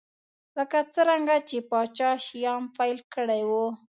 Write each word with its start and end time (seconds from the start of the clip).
لکه 0.57 0.77
څرنګه 0.93 1.37
چې 1.47 1.57
پاچا 1.69 2.09
شیام 2.25 2.63
پیل 2.77 2.97
کړی 3.13 3.41
و. 3.49 3.51